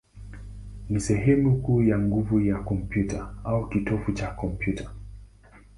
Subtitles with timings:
[0.89, 4.91] ni sehemu kuu ya nguvu ya kompyuta, au kitovu cha kompyuta.